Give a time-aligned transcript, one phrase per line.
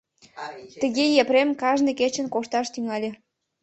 [0.81, 3.09] Тыге Епрем кажне кечын кошташ тӱҥале.